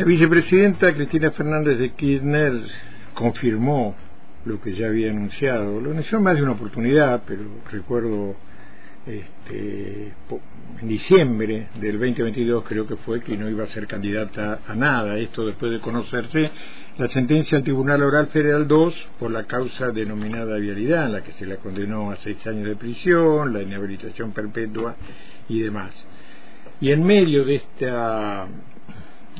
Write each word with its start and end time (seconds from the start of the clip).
La 0.00 0.06
vicepresidenta 0.06 0.94
Cristina 0.94 1.30
Fernández 1.30 1.78
de 1.78 1.90
Kirchner 1.90 2.54
confirmó 3.12 3.94
lo 4.46 4.58
que 4.58 4.72
ya 4.72 4.86
había 4.86 5.10
anunciado. 5.10 5.78
Lo 5.78 5.90
anunció 5.90 6.18
más 6.22 6.36
de 6.36 6.42
una 6.42 6.52
oportunidad, 6.52 7.22
pero 7.26 7.42
recuerdo 7.70 8.34
este, 9.06 10.14
en 10.80 10.88
diciembre 10.88 11.68
del 11.78 11.98
2022 11.98 12.64
creo 12.66 12.86
que 12.86 12.96
fue 12.96 13.20
que 13.20 13.36
no 13.36 13.50
iba 13.50 13.64
a 13.64 13.66
ser 13.66 13.86
candidata 13.86 14.60
a 14.66 14.74
nada. 14.74 15.18
Esto 15.18 15.44
después 15.44 15.70
de 15.70 15.80
conocerse 15.80 16.50
la 16.96 17.08
sentencia 17.08 17.58
del 17.58 17.64
Tribunal 17.64 18.02
Oral 18.02 18.28
Federal 18.28 18.66
2 18.66 19.08
por 19.18 19.30
la 19.30 19.44
causa 19.44 19.90
denominada 19.90 20.56
vialidad, 20.56 21.08
en 21.08 21.12
la 21.12 21.22
que 21.22 21.32
se 21.32 21.44
la 21.44 21.56
condenó 21.56 22.10
a 22.10 22.16
seis 22.16 22.38
años 22.46 22.64
de 22.64 22.76
prisión, 22.76 23.52
la 23.52 23.60
inhabilitación 23.60 24.32
perpetua 24.32 24.96
y 25.46 25.60
demás. 25.60 25.92
Y 26.80 26.90
en 26.90 27.04
medio 27.04 27.44
de 27.44 27.56
esta 27.56 28.48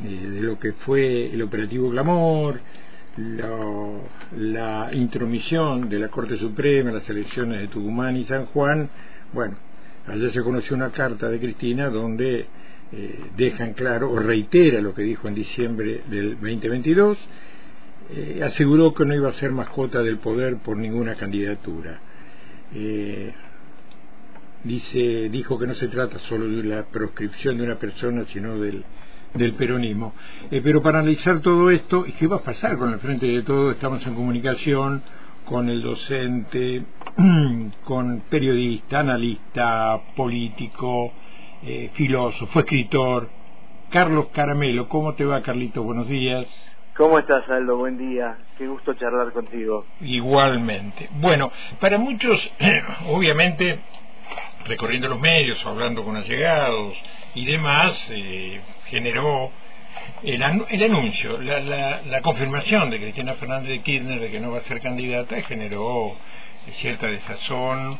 eh, 0.05 0.29
de 0.31 0.41
lo 0.41 0.59
que 0.59 0.73
fue 0.73 1.33
el 1.33 1.43
operativo 1.43 1.91
Glamor, 1.91 2.61
la, 3.17 4.91
intromisión 4.93 5.89
de 5.89 5.99
la 5.99 6.09
Corte 6.09 6.37
Suprema 6.37 6.91
las 6.91 7.09
elecciones 7.09 7.61
de 7.61 7.69
Tucumán 7.69 8.17
y 8.17 8.25
San 8.25 8.47
Juan, 8.47 8.89
bueno, 9.33 9.57
ayer 10.07 10.33
se 10.33 10.43
conoció 10.43 10.77
una 10.77 10.91
carta 10.91 11.29
de 11.29 11.39
Cristina 11.39 11.89
donde 11.89 12.47
eh, 12.93 13.21
dejan 13.37 13.75
claro 13.75 14.11
o 14.11 14.19
reitera 14.19 14.81
lo 14.81 14.95
que 14.95 15.03
dijo 15.03 15.29
en 15.29 15.35
diciembre 15.35 16.03
del 16.09 16.33
2022, 16.33 17.19
eh, 18.13 18.41
aseguró 18.43 18.93
que 18.93 19.05
no 19.05 19.15
iba 19.15 19.29
a 19.29 19.35
ser 19.35 19.53
mascota 19.53 20.03
del 20.03 20.19
poder 20.19 20.57
por 20.59 20.77
ninguna 20.77 21.15
candidatura. 21.15 22.01
Eh, 22.75 23.33
dice, 24.65 25.29
dijo 25.31 25.59
que 25.59 25.67
no 25.67 25.75
se 25.75 25.89
trata 25.89 26.19
solo 26.21 26.49
de 26.49 26.65
la 26.65 26.85
proscripción 26.87 27.59
de 27.59 27.65
una 27.65 27.77
persona, 27.77 28.25
sino 28.27 28.59
del 28.59 28.85
del 29.35 29.55
peronismo. 29.55 30.15
Eh, 30.51 30.61
pero 30.63 30.83
para 30.83 31.01
analizar 31.01 31.41
todo 31.41 31.71
esto, 31.71 32.07
¿y 32.07 32.13
qué 32.13 32.27
va 32.27 32.37
a 32.37 32.43
pasar 32.43 32.77
con 32.79 32.93
el 32.93 32.99
Frente 32.99 33.27
de 33.27 33.43
Todo? 33.43 33.71
Estamos 33.71 34.05
en 34.07 34.15
comunicación 34.15 35.03
con 35.45 35.69
el 35.69 35.83
docente, 35.83 36.85
con 37.85 38.21
periodista, 38.31 39.01
analista, 39.01 40.01
político, 40.15 41.13
eh, 41.63 41.91
filósofo, 41.95 42.61
escritor, 42.61 43.29
Carlos 43.91 44.29
Caramelo. 44.33 44.89
¿Cómo 44.89 45.15
te 45.15 45.25
va, 45.25 45.43
Carlito? 45.43 45.83
Buenos 45.83 46.09
días. 46.09 46.47
¿Cómo 46.97 47.19
estás, 47.19 47.49
Aldo? 47.49 47.79
Buen 47.79 47.99
día. 47.99 48.37
Qué 48.59 48.67
gusto 48.67 48.95
charlar 48.95 49.33
contigo. 49.33 49.87
Igualmente. 50.01 51.09
Bueno, 51.15 51.51
para 51.81 51.99
muchos, 51.99 52.53
obviamente, 53.09 53.81
recorriendo 54.67 55.09
los 55.09 55.19
medios, 55.19 55.65
hablando 55.65 56.05
con 56.05 56.17
allegados 56.17 56.95
y 57.35 57.47
demás, 57.47 57.99
eh, 58.11 58.61
generó 58.91 59.51
el, 60.23 60.43
anuncio, 60.43 61.39
la, 61.41 62.21
confirmación 62.23 62.91
de 62.91 62.99
Cristina 62.99 63.35
Fernández 63.35 63.71
de 63.71 63.81
Kirchner 63.81 64.21
de 64.21 64.31
que 64.31 64.41
no 64.41 64.51
va 64.51 64.59
a 64.59 64.63
ser 64.63 64.81
candidata 64.81 65.41
generó 65.43 66.17
eh, 66.67 66.73
cierta 66.81 67.07
desazón, 67.07 67.99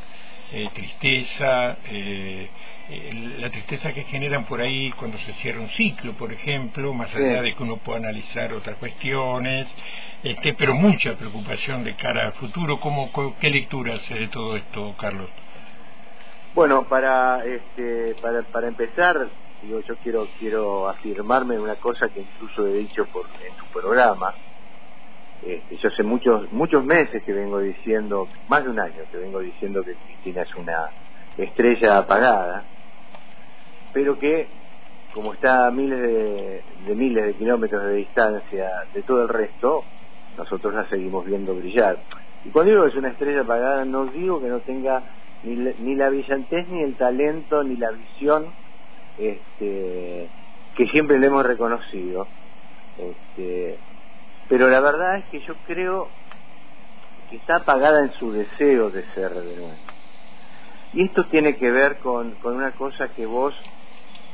eh, 0.53 0.69
tristeza, 0.75 1.77
eh, 1.91 2.49
la 3.39 3.51
tristeza 3.51 3.93
que 3.93 4.05
generan 4.05 4.45
por 4.47 4.61
ahí 4.61 4.91
cuando 4.93 5.17
se 5.19 5.33
cierra 5.35 5.61
un 5.61 5.71
ciclo, 5.71 6.13
por 6.15 6.33
ejemplo, 6.33 6.93
más 6.93 7.15
allá 7.15 7.41
de 7.41 7.55
que 7.55 7.63
uno 7.63 7.77
pueda 7.77 7.99
analizar 7.99 8.53
otras 8.53 8.77
cuestiones, 8.79 9.69
este, 10.25 10.55
pero 10.55 10.75
mucha 10.75 11.15
preocupación 11.15 11.85
de 11.85 11.95
cara 11.95 12.27
al 12.27 12.33
futuro. 12.35 12.81
¿Cómo, 12.81 13.11
¿Qué 13.41 13.49
lectura 13.49 13.95
hace 13.95 14.15
de 14.15 14.29
todo 14.29 14.57
esto, 14.57 14.95
Carlos? 14.99 15.31
Bueno, 16.55 16.85
para, 16.89 17.45
este, 17.45 18.17
para, 18.21 18.43
para 18.43 18.67
empezar, 18.67 19.17
digo, 19.63 19.81
yo 19.81 19.95
quiero 20.03 20.27
quiero 20.39 20.89
afirmarme 20.89 21.59
una 21.59 21.77
cosa 21.77 22.09
que 22.09 22.21
incluso 22.21 22.67
he 22.67 22.75
dicho 22.75 23.05
por, 23.13 23.27
en 23.27 23.57
tu 23.57 23.65
programa. 23.73 24.35
Este, 25.47 25.77
yo 25.77 25.89
hace 25.89 26.03
muchos 26.03 26.53
muchos 26.53 26.85
meses 26.85 27.23
que 27.25 27.33
vengo 27.33 27.61
diciendo, 27.61 28.29
más 28.49 28.65
de 28.65 28.71
un 28.71 28.81
año 28.81 29.03
que 29.11 29.19
vengo 29.19 29.41
diciendo 29.41 29.83
que 29.83 29.95
Cristina 29.95 30.43
es 30.43 30.55
una 30.57 30.91
estrella 31.39 31.99
apagada, 31.99 32.65
pero 33.93 34.19
que 34.19 34.49
como 35.15 35.35
está 35.35 35.67
a 35.67 35.71
miles 35.71 36.01
de, 36.01 36.63
de 36.87 36.95
miles 36.95 37.25
de 37.25 37.35
kilómetros 37.35 37.85
de 37.85 37.95
distancia 37.95 38.71
de 38.95 39.03
todo 39.03 39.23
el 39.23 39.29
resto, 39.29 39.83
nosotros 40.37 40.73
la 40.75 40.89
seguimos 40.89 41.25
viendo 41.27 41.55
brillar. 41.55 41.99
Y 42.45 42.51
cuando 42.51 42.71
digo 42.71 42.85
que 42.85 42.91
es 42.91 42.97
una 42.97 43.11
estrella 43.11 43.41
apagada, 43.41 43.85
no 43.85 44.07
digo 44.07 44.41
que 44.41 44.49
no 44.49 44.61
tenga 44.61 45.03
ni, 45.43 45.57
ni 45.57 45.95
la 45.97 46.09
brillantez, 46.11 46.69
ni 46.69 46.83
el 46.83 46.97
talento, 46.97 47.65
ni 47.65 47.77
la 47.77 47.91
visión 47.91 48.47
este, 49.19 50.29
que 50.77 50.87
siempre 50.89 51.19
le 51.19 51.27
hemos 51.27 51.45
reconocido. 51.45 52.27
Este, 52.99 53.79
pero 54.49 54.69
la 54.69 54.81
verdad 54.81 55.19
es 55.19 55.25
que 55.27 55.41
yo 55.41 55.55
creo 55.67 56.09
que 57.31 57.37
está 57.37 57.57
apagada 57.57 58.01
en 58.05 58.13
su 58.15 58.33
deseo 58.33 58.91
de 58.91 59.05
ser 59.15 59.31
de 59.31 59.57
nuevo. 59.57 59.75
Y 60.93 61.05
esto 61.05 61.25
tiene 61.27 61.57
que 61.57 61.71
ver 61.71 61.99
con, 61.99 62.33
con 62.37 62.57
una 62.57 62.73
cosa 62.73 63.09
que 63.15 63.25
vos 63.27 63.55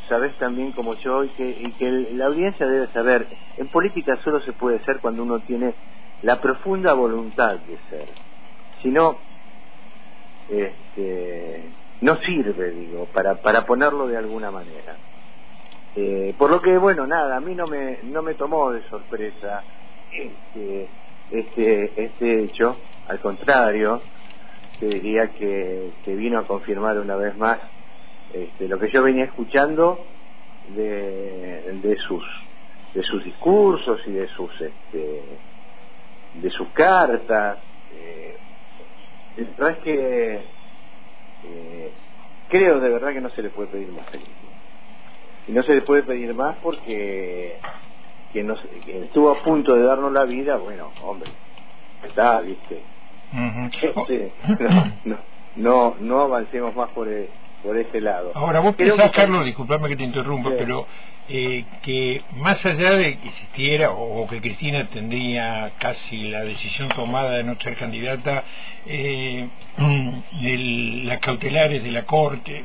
sabés 0.08 0.36
también 0.38 0.72
como 0.72 0.94
yo 0.94 1.24
y 1.24 1.28
que, 1.30 1.48
y 1.48 1.72
que 1.72 1.90
la 2.14 2.26
audiencia 2.26 2.66
debe 2.66 2.86
saber. 2.88 3.26
En 3.58 3.68
política 3.68 4.16
solo 4.24 4.40
se 4.40 4.52
puede 4.52 4.78
ser 4.84 5.00
cuando 5.00 5.22
uno 5.22 5.40
tiene 5.40 5.74
la 6.22 6.40
profunda 6.40 6.94
voluntad 6.94 7.56
de 7.58 7.78
ser. 7.90 8.08
Si 8.82 8.88
no, 8.88 9.18
este, 10.48 11.64
no 12.00 12.16
sirve, 12.20 12.72
digo, 12.72 13.10
para, 13.12 13.40
para 13.42 13.64
ponerlo 13.64 14.06
de 14.06 14.18
alguna 14.18 14.50
manera. 14.50 15.00
Eh, 15.94 16.34
por 16.38 16.50
lo 16.50 16.60
que, 16.60 16.76
bueno, 16.78 17.06
nada, 17.06 17.36
a 17.38 17.40
mí 17.40 17.54
no 17.54 17.66
me, 17.66 18.02
no 18.04 18.22
me 18.22 18.34
tomó 18.34 18.70
de 18.72 18.82
sorpresa 18.88 19.64
este, 20.10 20.92
este, 21.30 22.04
este 22.04 22.44
hecho, 22.44 22.84
al 23.06 23.20
contrario, 23.20 24.08
te 24.78 24.86
diría 24.86 25.32
que, 25.32 25.94
que 26.04 26.14
vino 26.14 26.38
a 26.38 26.46
confirmar 26.46 26.98
una 26.98 27.16
vez 27.16 27.36
más 27.36 27.60
este, 28.30 28.68
lo 28.68 28.78
que 28.78 28.90
yo 28.92 29.02
venía 29.02 29.24
escuchando 29.24 30.08
de, 30.64 31.72
de 31.82 31.96
sus 32.06 32.24
de 32.92 33.02
sus 33.02 33.24
discursos 33.24 34.00
y 34.06 34.12
de 34.12 34.26
sus 34.28 34.60
este, 34.60 35.40
de 36.34 36.50
sus 36.50 36.72
cartas 36.72 37.60
eh, 37.90 38.38
es 39.36 39.78
que 39.84 40.55
eh, 41.44 41.92
creo 42.48 42.80
de 42.80 42.90
verdad 42.90 43.12
que 43.12 43.20
no 43.20 43.30
se 43.30 43.42
le 43.42 43.50
puede 43.50 43.68
pedir 43.68 43.88
más 43.88 44.06
Y 45.48 45.52
no 45.52 45.62
se 45.62 45.74
le 45.74 45.82
puede 45.82 46.02
pedir 46.02 46.34
más 46.34 46.56
porque 46.62 47.58
quien, 48.32 48.46
nos, 48.46 48.58
estuvo 48.86 49.30
a 49.30 49.42
punto 49.42 49.74
de 49.74 49.82
darnos 49.82 50.12
la 50.12 50.24
vida, 50.24 50.56
bueno, 50.56 50.90
hombre, 51.02 51.30
está, 52.06 52.40
viste. 52.40 52.82
Este, 53.82 54.32
no, 55.04 55.16
no, 55.56 55.96
no, 56.00 56.20
avancemos 56.20 56.74
más 56.76 56.90
por, 56.90 57.08
por 57.62 57.76
ese 57.76 58.00
lado. 58.00 58.32
Ahora, 58.34 58.60
vos 58.60 58.74
pensás, 58.74 59.10
Carlos, 59.12 59.44
disculpame 59.44 59.88
que 59.88 59.96
te 59.96 60.04
interrumpa, 60.04 60.50
pero 60.56 60.86
eh, 61.28 61.64
que 61.82 62.22
más 62.36 62.64
allá 62.64 62.92
de 62.92 63.18
que 63.18 63.28
existiera 63.28 63.90
o 63.90 64.28
que 64.28 64.40
Cristina 64.40 64.88
tendría 64.90 65.72
casi 65.78 66.28
la 66.28 66.44
decisión 66.44 66.88
tomada 66.90 67.32
de 67.32 67.44
no 67.44 67.60
ser 67.60 67.76
candidata, 67.76 68.44
eh, 68.86 69.48
las 71.04 71.18
cautelares 71.18 71.82
de 71.82 71.90
la 71.90 72.04
Corte, 72.04 72.64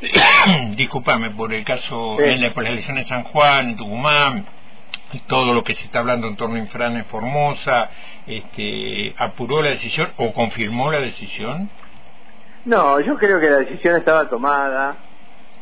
disculpame 0.76 1.30
por 1.30 1.52
el 1.52 1.64
caso 1.64 2.20
en 2.20 2.40
la, 2.40 2.54
por 2.54 2.62
la 2.62 2.70
elección 2.70 2.96
de 2.96 3.06
San 3.06 3.24
Juan, 3.24 3.70
en 3.70 3.76
Tucumán, 3.76 4.46
todo 5.26 5.52
lo 5.52 5.64
que 5.64 5.74
se 5.74 5.84
está 5.84 5.98
hablando 5.98 6.28
en 6.28 6.36
torno 6.36 6.56
a 6.56 6.58
Infran 6.60 6.96
en 6.96 7.04
Formosa, 7.06 7.90
este, 8.26 9.14
apuró 9.18 9.62
la 9.62 9.70
decisión 9.70 10.10
o 10.16 10.32
confirmó 10.32 10.92
la 10.92 11.00
decisión? 11.00 11.68
No, 12.64 13.00
yo 13.00 13.16
creo 13.16 13.40
que 13.40 13.50
la 13.50 13.58
decisión 13.58 13.96
estaba 13.96 14.28
tomada. 14.28 14.96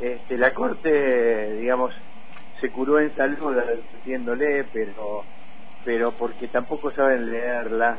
Este, 0.00 0.36
la 0.36 0.52
Corte, 0.52 1.54
digamos, 1.54 1.94
se 2.60 2.70
curó 2.70 2.98
en 3.00 3.14
salud 3.16 3.56
discutiéndole, 3.76 4.64
pero 4.72 5.24
pero 5.84 6.12
porque 6.18 6.48
tampoco 6.48 6.90
saben 6.92 7.30
leerla. 7.30 7.98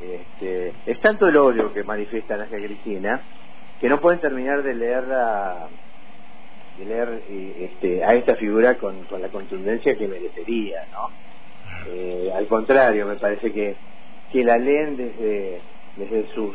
Este, 0.00 0.74
es 0.86 1.00
tanto 1.00 1.26
el 1.26 1.36
odio 1.36 1.72
que 1.72 1.82
manifiestan 1.82 2.42
hacia 2.42 2.58
Cristina 2.58 3.22
que 3.80 3.88
no 3.88 4.00
pueden 4.00 4.20
terminar 4.20 4.62
de 4.62 4.74
leerla 4.74 5.68
de 6.78 6.84
leer 6.84 7.22
este, 7.58 8.04
a 8.04 8.14
esta 8.14 8.36
figura 8.36 8.76
con, 8.76 9.04
con 9.04 9.22
la 9.22 9.28
contundencia 9.28 9.96
que 9.96 10.06
merecería, 10.06 10.86
¿no? 10.92 11.08
Eh, 11.90 12.30
al 12.34 12.46
contrario, 12.46 13.06
me 13.06 13.16
parece 13.16 13.52
que, 13.52 13.76
que 14.30 14.44
la 14.44 14.58
leen 14.58 14.96
desde, 14.96 15.62
desde 15.96 16.34
sus, 16.34 16.54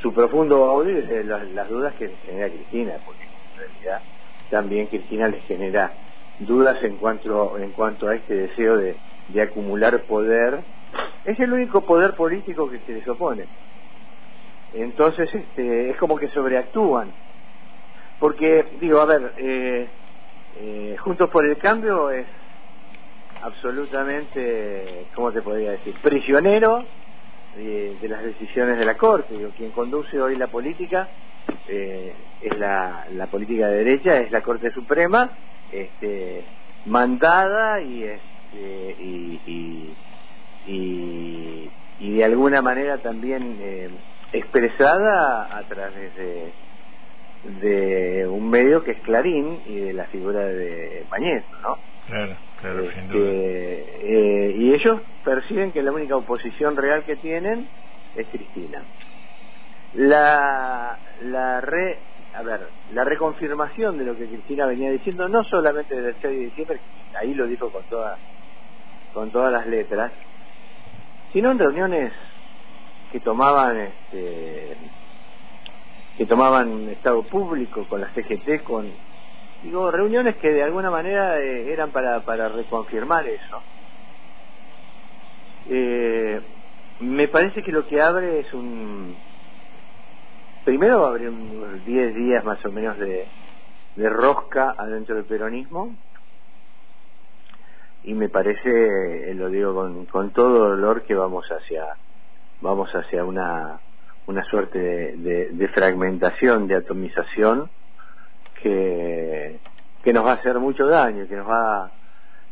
su 0.00 0.12
profundo 0.12 0.72
odio 0.72 0.98
y 0.98 1.02
desde 1.02 1.24
las, 1.24 1.68
dudas 1.68 1.94
que 1.94 2.08
les 2.08 2.20
genera 2.20 2.48
Cristina, 2.48 2.94
porque 3.04 3.24
en 3.24 3.58
realidad 3.58 4.00
también 4.50 4.86
Cristina 4.86 5.28
les 5.28 5.44
genera 5.44 5.92
dudas 6.38 6.82
en 6.82 6.96
cuanto, 6.96 7.58
en 7.58 7.72
cuanto 7.72 8.08
a 8.08 8.14
este 8.14 8.34
deseo 8.34 8.76
de, 8.76 8.96
de 9.28 9.42
acumular 9.42 10.00
poder. 10.02 10.60
Es 11.24 11.38
el 11.40 11.52
único 11.52 11.82
poder 11.82 12.14
político 12.14 12.70
que 12.70 12.78
se 12.80 12.92
les 12.92 13.06
opone. 13.08 13.44
Entonces 14.74 15.28
este, 15.34 15.90
es 15.90 15.96
como 15.96 16.16
que 16.16 16.28
sobreactúan. 16.28 17.10
Porque, 18.18 18.66
digo, 18.80 19.00
a 19.00 19.06
ver, 19.06 19.32
eh, 19.38 19.88
eh, 20.60 20.96
Juntos 20.98 21.30
por 21.30 21.46
el 21.46 21.56
Cambio 21.58 22.10
es 22.10 22.26
absolutamente, 23.42 25.06
¿cómo 25.14 25.32
te 25.32 25.42
podría 25.42 25.72
decir? 25.72 25.94
Prisionero 26.02 26.84
de, 27.56 28.08
las 28.08 28.22
decisiones 28.22 28.78
de 28.78 28.84
la 28.84 28.96
Corte. 28.96 29.36
Digo, 29.36 29.50
quien 29.56 29.70
conduce 29.70 30.20
hoy 30.20 30.36
la 30.36 30.48
política 30.48 31.08
eh, 31.68 32.14
es 32.42 32.58
la, 32.58 33.06
la 33.12 33.26
política 33.26 33.68
de 33.68 33.84
derecha, 33.84 34.18
es 34.18 34.30
la 34.30 34.42
Corte 34.42 34.70
Suprema, 34.72 35.30
este, 35.72 36.44
mandada 36.86 37.80
y, 37.80 38.04
este, 38.04 38.96
y, 39.00 39.40
y, 40.66 41.70
y, 42.00 42.16
de 42.16 42.24
alguna 42.24 42.62
manera 42.62 42.98
también 42.98 43.58
eh, 43.60 43.90
expresada 44.32 45.56
a 45.56 45.62
través 45.62 46.14
de, 46.16 46.52
de 47.60 48.26
un 48.26 48.50
medio 48.50 48.82
que 48.82 48.92
es 48.92 49.00
Clarín 49.00 49.60
y 49.66 49.76
de 49.76 49.92
la 49.92 50.04
figura 50.06 50.40
de 50.40 51.04
Pañeto, 51.08 51.46
¿no? 51.62 51.78
Claro, 52.06 52.36
claro, 52.60 52.82
este, 52.82 54.48
eh, 54.48 54.56
y 54.56 54.74
ellos 54.74 55.00
perciben 55.24 55.72
que 55.72 55.82
la 55.82 55.92
única 55.92 56.16
oposición 56.16 56.76
real 56.76 57.04
que 57.04 57.16
tienen 57.16 57.68
es 58.16 58.26
Cristina. 58.28 58.82
La, 59.94 60.98
la 61.22 61.60
re, 61.60 61.98
a 62.34 62.42
ver, 62.42 62.68
la 62.92 63.04
reconfirmación 63.04 63.98
de 63.98 64.04
lo 64.04 64.16
que 64.16 64.26
Cristina 64.26 64.66
venía 64.66 64.90
diciendo, 64.90 65.28
no 65.28 65.44
solamente 65.44 65.94
desde 65.94 66.10
el 66.10 66.16
6 66.20 66.22
de 66.22 66.44
diciembre, 66.44 66.80
ahí 67.18 67.34
lo 67.34 67.46
dijo 67.46 67.70
con 67.70 67.84
todas, 67.84 68.18
con 69.14 69.30
todas 69.30 69.52
las 69.52 69.66
letras, 69.66 70.12
sino 71.32 71.50
en 71.50 71.58
reuniones 71.58 72.12
que 73.12 73.20
tomaban 73.20 73.78
este, 73.78 74.76
que 76.18 76.26
tomaban 76.26 76.88
estado 76.88 77.22
público 77.22 77.86
con 77.88 78.00
la 78.00 78.08
CGT 78.08 78.64
con 78.64 78.90
digo 79.62 79.90
reuniones 79.90 80.36
que 80.36 80.52
de 80.52 80.62
alguna 80.62 80.90
manera 80.90 81.38
eh, 81.40 81.72
eran 81.72 81.90
para 81.90 82.20
para 82.20 82.48
reconfirmar 82.48 83.26
eso. 83.26 83.62
Eh, 85.70 86.40
me 87.00 87.28
parece 87.28 87.62
que 87.62 87.72
lo 87.72 87.86
que 87.86 88.00
abre 88.00 88.40
es 88.40 88.52
un 88.54 89.14
primero 90.64 91.00
va 91.00 91.06
a 91.06 91.10
abrir 91.10 91.30
unos 91.30 91.84
10 91.86 92.14
días 92.14 92.44
más 92.44 92.64
o 92.64 92.70
menos 92.70 92.98
de, 92.98 93.26
de 93.96 94.08
rosca 94.08 94.74
adentro 94.76 95.14
del 95.14 95.24
peronismo. 95.24 95.94
Y 98.04 98.14
me 98.14 98.28
parece, 98.28 98.70
eh, 99.30 99.34
lo 99.34 99.48
digo 99.48 99.74
con, 99.74 100.06
con 100.06 100.30
todo 100.30 100.70
dolor, 100.70 101.02
que 101.02 101.14
vamos 101.14 101.46
hacia 101.48 101.84
vamos 102.60 102.90
hacia 102.90 103.24
una 103.24 103.80
una 104.26 104.44
suerte 104.44 104.78
de, 104.78 105.48
de, 105.52 105.68
fragmentación, 105.68 106.68
de 106.68 106.76
atomización 106.76 107.70
que, 108.62 109.58
nos 110.12 110.24
va 110.24 110.32
a 110.32 110.34
hacer 110.36 110.58
mucho 110.58 110.86
daño, 110.86 111.26
que 111.28 111.36
nos 111.36 111.48
va 111.48 111.90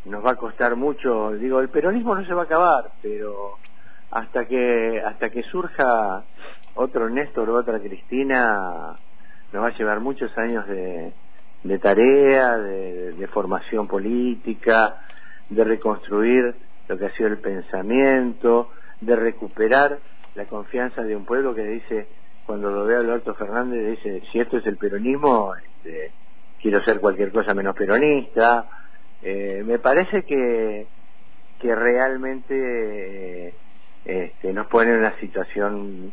nos 0.04 0.24
va 0.24 0.32
a 0.32 0.36
costar 0.36 0.76
mucho. 0.76 1.32
Digo, 1.32 1.60
el 1.60 1.68
peronismo 1.68 2.14
no 2.14 2.24
se 2.24 2.34
va 2.34 2.42
a 2.42 2.44
acabar, 2.44 2.90
pero 3.02 3.54
hasta 4.10 4.44
que 4.44 5.02
hasta 5.04 5.30
que 5.30 5.42
surja 5.44 6.22
otro 6.74 7.08
Néstor 7.08 7.50
o 7.50 7.54
otra 7.56 7.80
Cristina 7.80 8.96
nos 9.52 9.62
va 9.62 9.68
a 9.68 9.76
llevar 9.76 10.00
muchos 10.00 10.36
años 10.38 10.66
de, 10.68 11.12
de 11.64 11.78
tarea, 11.78 12.56
de, 12.58 13.12
de 13.12 13.26
formación 13.28 13.88
política, 13.88 14.96
de 15.48 15.64
reconstruir 15.64 16.54
lo 16.88 16.98
que 16.98 17.06
ha 17.06 17.10
sido 17.12 17.28
el 17.28 17.38
pensamiento, 17.38 18.70
de 19.00 19.16
recuperar 19.16 19.98
la 20.34 20.44
confianza 20.44 21.02
de 21.02 21.16
un 21.16 21.24
pueblo 21.24 21.54
que 21.54 21.64
dice, 21.64 22.06
cuando 22.44 22.70
lo 22.70 22.84
ve 22.84 22.96
Alberto 22.96 23.34
Fernández, 23.34 23.96
dice, 23.96 24.22
si 24.30 24.38
esto 24.38 24.58
es 24.58 24.66
el 24.66 24.76
peronismo, 24.76 25.52
este, 25.86 26.12
quiero 26.60 26.82
ser 26.84 27.00
cualquier 27.00 27.30
cosa 27.32 27.54
menos 27.54 27.76
peronista. 27.76 28.66
Eh, 29.22 29.62
me 29.64 29.78
parece 29.78 30.24
que, 30.24 30.86
que 31.60 31.74
realmente 31.74 33.54
este, 34.04 34.52
nos 34.52 34.66
pone 34.66 34.90
en 34.90 34.98
una 34.98 35.18
situación 35.20 36.12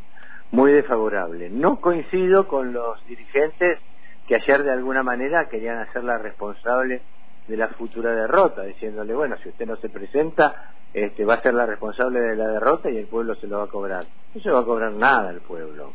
muy 0.52 0.72
desfavorable. 0.72 1.50
No 1.50 1.82
coincido 1.82 2.48
con 2.48 2.74
los 2.74 3.06
dirigentes 3.08 3.80
que 4.28 4.36
ayer 4.36 4.64
de 4.64 4.72
alguna 4.72 5.04
manera 5.04 5.50
querían 5.50 5.80
hacerla 5.80 6.18
responsable 6.18 7.02
de 7.48 7.58
la 7.58 7.68
futura 7.70 8.16
derrota, 8.16 8.64
diciéndole, 8.64 9.14
bueno, 9.14 9.36
si 9.44 9.50
usted 9.50 9.66
no 9.66 9.76
se 9.78 9.90
presenta, 9.90 10.72
este, 10.94 11.26
va 11.26 11.36
a 11.36 11.42
ser 11.42 11.56
la 11.56 11.66
responsable 11.66 12.22
de 12.22 12.36
la 12.36 12.48
derrota 12.48 12.90
y 12.90 12.98
el 12.98 13.08
pueblo 13.08 13.36
se 13.36 13.48
lo 13.48 13.58
va 13.58 13.66
a 13.66 13.68
cobrar. 13.68 14.06
No 14.34 14.42
se 14.42 14.50
va 14.50 14.60
a 14.60 14.66
cobrar 14.66 14.92
nada 14.94 15.32
el 15.32 15.42
pueblo. 15.42 15.92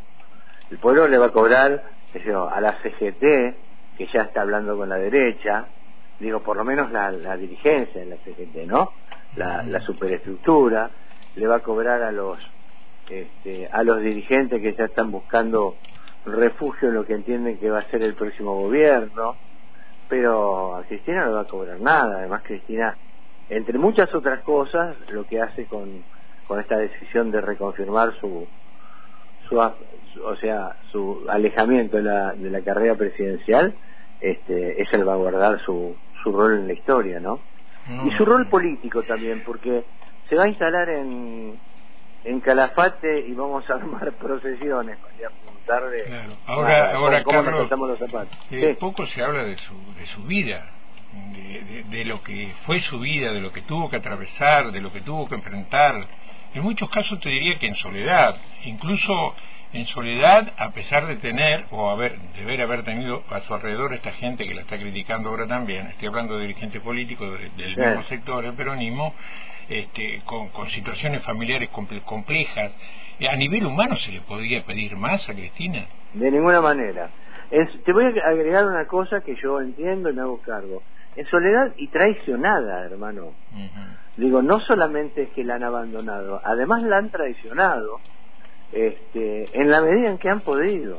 El 0.70 0.78
pueblo 0.78 1.08
le 1.08 1.16
va 1.16 1.26
a 1.26 1.32
cobrar 1.32 1.82
a 2.50 2.60
la 2.60 2.72
CGT, 2.82 3.24
que 3.98 4.06
ya 4.06 4.22
está 4.22 4.42
hablando 4.42 4.76
con 4.76 4.88
la 4.88 4.96
derecha, 4.96 5.66
digo, 6.20 6.40
por 6.40 6.56
lo 6.56 6.64
menos 6.64 6.92
la, 6.92 7.36
dirigencia 7.36 8.00
de 8.00 8.06
la 8.06 8.16
CGT, 8.18 8.66
¿no? 8.68 8.92
La, 9.34 9.80
superestructura, 9.80 10.88
le 11.34 11.46
va 11.48 11.56
a 11.56 11.60
cobrar 11.60 12.02
a 12.02 12.12
los, 12.12 12.38
este, 13.10 13.68
a 13.70 13.82
los 13.82 14.00
dirigentes 14.00 14.62
que 14.62 14.72
ya 14.74 14.84
están 14.84 15.10
buscando 15.10 15.74
refugio 16.24 16.88
en 16.88 16.94
lo 16.94 17.04
que 17.04 17.14
entienden 17.14 17.58
que 17.58 17.70
va 17.70 17.80
a 17.80 17.90
ser 17.90 18.02
el 18.02 18.14
próximo 18.14 18.54
gobierno, 18.54 19.36
pero 20.08 20.76
a 20.76 20.84
Cristina 20.84 21.26
no 21.26 21.32
va 21.32 21.40
a 21.40 21.48
cobrar 21.48 21.80
nada. 21.80 22.18
Además, 22.18 22.42
Cristina, 22.44 22.96
entre 23.48 23.78
muchas 23.78 24.14
otras 24.14 24.42
cosas, 24.42 24.96
lo 25.10 25.24
que 25.24 25.40
hace 25.40 25.66
con, 25.66 26.04
con 26.46 26.60
esta 26.60 26.76
decisión 26.76 27.32
de 27.32 27.40
reconfirmar 27.40 28.12
su, 28.20 28.46
su, 29.48 29.58
o 29.58 30.36
sea, 30.36 30.76
su 30.92 31.26
alejamiento 31.28 31.96
de 31.96 32.02
la, 32.02 32.32
de 32.32 32.50
la 32.50 32.60
carrera 32.62 32.94
presidencial, 32.94 33.74
este, 34.20 34.82
es 34.82 34.88
salvaguardar 34.90 35.60
su, 35.64 35.96
su 36.22 36.32
rol 36.32 36.58
en 36.58 36.66
la 36.66 36.72
historia, 36.72 37.20
¿no? 37.20 37.40
y 38.04 38.10
su 38.18 38.24
rol 38.24 38.46
político 38.48 39.02
también, 39.04 39.42
porque 39.46 39.84
se 40.28 40.36
va 40.36 40.44
a 40.44 40.48
instalar 40.48 40.90
en, 40.90 41.58
en 42.24 42.40
Calafate 42.40 43.20
y 43.26 43.32
vamos 43.32 43.68
a 43.70 43.74
armar 43.74 44.12
procesiones 44.20 44.98
para 44.98 45.14
Claro. 45.68 46.36
Ahora, 46.46 46.94
ahora 46.94 47.22
Carlos, 47.24 47.70
los 47.70 47.98
zapatos. 47.98 48.38
Eh, 48.50 48.74
poco 48.80 49.06
se 49.06 49.22
habla 49.22 49.44
de 49.44 49.56
su, 49.58 49.74
de 49.98 50.06
su 50.14 50.22
vida, 50.22 50.64
de, 51.12 51.84
de, 51.90 52.04
lo 52.06 52.22
que 52.22 52.54
fue 52.64 52.80
su 52.80 52.98
vida, 53.00 53.32
de 53.32 53.40
lo 53.40 53.52
que 53.52 53.60
tuvo 53.62 53.90
que 53.90 53.96
atravesar, 53.96 54.72
de 54.72 54.80
lo 54.80 54.90
que 54.90 55.02
tuvo 55.02 55.28
que 55.28 55.34
enfrentar. 55.34 56.06
En 56.54 56.62
muchos 56.62 56.88
casos 56.90 57.20
te 57.20 57.28
diría 57.28 57.58
que 57.58 57.66
en 57.66 57.76
soledad, 57.76 58.36
incluso 58.64 59.34
en 59.72 59.86
soledad, 59.88 60.52
a 60.56 60.70
pesar 60.70 61.06
de 61.06 61.16
tener 61.16 61.66
o 61.70 61.90
haber, 61.90 62.18
de 62.18 62.62
haber, 62.62 62.84
tenido 62.84 63.22
a 63.30 63.40
su 63.42 63.54
alrededor 63.54 63.92
esta 63.92 64.12
gente 64.12 64.46
que 64.46 64.54
la 64.54 64.62
está 64.62 64.78
criticando 64.78 65.28
ahora 65.28 65.46
también, 65.46 65.88
estoy 65.88 66.08
hablando 66.08 66.38
de 66.38 66.46
dirigentes 66.46 66.80
políticos 66.80 67.38
del 67.56 67.76
mismo 67.76 68.02
sector, 68.04 68.44
el 68.44 68.54
peronismo, 68.54 69.14
este, 69.68 70.22
con, 70.24 70.48
con 70.48 70.70
situaciones 70.70 71.22
familiares 71.22 71.68
complejas, 72.04 72.72
a 73.26 73.36
nivel 73.36 73.66
humano 73.66 73.96
se 73.98 74.12
le 74.12 74.20
podría 74.20 74.62
pedir 74.62 74.96
más 74.96 75.28
a 75.28 75.34
Cristina. 75.34 75.86
De 76.14 76.30
ninguna 76.30 76.60
manera. 76.60 77.10
te 77.50 77.92
voy 77.92 78.04
a 78.04 78.28
agregar 78.28 78.64
una 78.64 78.86
cosa 78.86 79.20
que 79.20 79.34
yo 79.42 79.60
entiendo 79.60 80.10
y 80.10 80.14
me 80.14 80.22
hago 80.22 80.40
cargo. 80.40 80.82
En 81.18 81.26
soledad 81.26 81.74
y 81.76 81.88
traicionada, 81.88 82.84
hermano. 82.84 83.32
Digo, 84.16 84.40
no 84.40 84.60
solamente 84.60 85.22
es 85.22 85.30
que 85.30 85.42
la 85.42 85.56
han 85.56 85.64
abandonado, 85.64 86.40
además 86.44 86.84
la 86.84 86.98
han 86.98 87.10
traicionado 87.10 87.98
este, 88.70 89.48
en 89.52 89.68
la 89.68 89.80
medida 89.80 90.10
en 90.10 90.18
que 90.18 90.28
han 90.28 90.42
podido. 90.42 90.96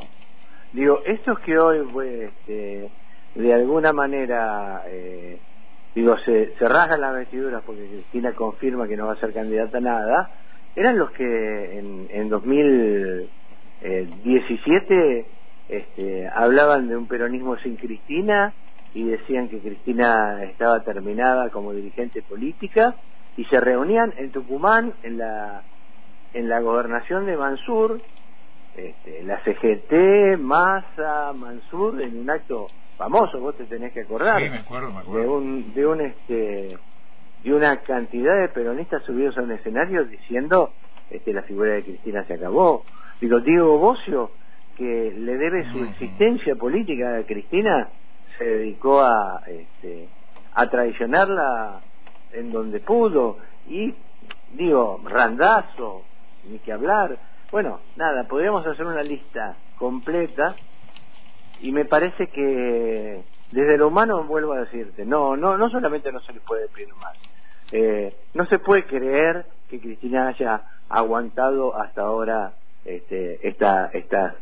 Digo, 0.73 0.99
estos 1.05 1.39
que 1.39 1.57
hoy, 1.57 1.87
pues, 1.93 2.33
este, 2.33 2.89
de 3.35 3.53
alguna 3.53 3.93
manera, 3.93 4.83
eh, 4.87 5.39
digo, 5.95 6.17
se, 6.25 6.53
se 6.57 6.67
rasgan 6.67 6.99
las 6.99 7.15
vestiduras 7.15 7.63
porque 7.65 7.87
Cristina 7.87 8.33
confirma 8.33 8.89
que 8.89 8.97
no 8.97 9.07
va 9.07 9.13
a 9.13 9.21
ser 9.21 9.31
candidata 9.31 9.77
a 9.77 9.81
nada, 9.81 10.31
eran 10.75 10.99
los 10.99 11.11
que 11.11 11.79
en, 11.79 12.07
en 12.09 12.27
2017 12.27 15.25
este, 15.69 16.27
hablaban 16.27 16.89
de 16.89 16.97
un 16.97 17.07
peronismo 17.07 17.55
sin 17.59 17.77
Cristina 17.77 18.53
y 18.93 19.03
decían 19.03 19.49
que 19.49 19.59
Cristina 19.59 20.43
estaba 20.43 20.83
terminada 20.83 21.49
como 21.49 21.73
dirigente 21.73 22.21
política 22.21 22.95
y 23.37 23.45
se 23.45 23.59
reunían 23.59 24.13
en 24.17 24.31
Tucumán 24.31 24.93
en 25.03 25.17
la 25.17 25.63
en 26.33 26.47
la 26.47 26.59
gobernación 26.59 27.25
de 27.25 27.37
Mansur 27.37 28.01
este, 28.75 29.23
la 29.23 29.41
CGT, 29.43 30.39
Massa, 30.39 31.33
Mansur 31.33 32.01
en 32.01 32.17
un 32.19 32.29
acto 32.29 32.67
famoso, 32.97 33.39
vos 33.39 33.55
te 33.57 33.65
tenés 33.65 33.93
que 33.93 34.01
acordar. 34.01 34.41
Sí, 34.41 34.49
me 34.49 34.57
acuerdo, 34.57 34.91
me 34.91 34.99
acuerdo. 34.99 35.19
De 35.19 35.27
un, 35.27 35.73
de 35.73 35.87
un 35.87 36.01
este, 36.01 36.77
y 37.43 37.51
una 37.51 37.77
cantidad 37.77 38.39
de 38.39 38.49
peronistas 38.49 39.03
subidos 39.03 39.37
a 39.37 39.41
un 39.41 39.51
escenario 39.51 40.05
diciendo 40.05 40.71
este, 41.09 41.33
la 41.33 41.43
figura 41.43 41.73
de 41.73 41.83
Cristina 41.83 42.23
se 42.25 42.35
acabó. 42.35 42.83
Digo, 43.19 43.39
Diego 43.39 43.77
Bocio, 43.79 44.31
que 44.77 45.13
le 45.17 45.37
debe 45.37 45.69
su 45.71 45.83
existencia 45.83 46.55
política 46.55 47.17
a 47.17 47.23
Cristina, 47.23 47.89
se 48.39 48.45
dedicó 48.45 49.01
a, 49.01 49.43
este, 49.45 50.07
a 50.53 50.67
traicionarla 50.69 51.81
en 52.31 52.51
donde 52.51 52.79
pudo. 52.79 53.37
Y, 53.67 53.93
digo, 54.53 55.01
Randazo, 55.03 56.03
ni 56.49 56.57
que 56.59 56.71
hablar. 56.71 57.17
Bueno, 57.51 57.81
nada, 57.97 58.23
podríamos 58.23 58.65
hacer 58.65 58.85
una 58.85 59.03
lista 59.03 59.57
completa 59.77 60.55
y 61.61 61.71
me 61.71 61.85
parece 61.85 62.27
que 62.27 63.23
desde 63.51 63.77
lo 63.77 63.89
humano 63.89 64.23
vuelvo 64.23 64.53
a 64.53 64.61
decirte, 64.61 65.05
no, 65.05 65.35
no, 65.35 65.57
no 65.57 65.69
solamente 65.69 66.11
no 66.11 66.21
se 66.21 66.33
le 66.33 66.39
puede 66.39 66.67
pedir 66.69 66.93
más, 66.95 67.17
eh, 67.71 68.15
no 68.33 68.45
se 68.45 68.59
puede 68.59 68.85
creer 68.85 69.45
que 69.69 69.81
Cristina 69.81 70.29
haya 70.29 70.61
aguantado 70.87 71.75
hasta 71.75 72.01
ahora 72.03 72.53
este, 72.85 73.47
esta, 73.47 73.87
esta 73.93 74.35